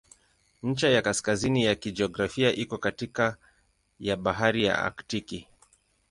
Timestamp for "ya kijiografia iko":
1.65-2.77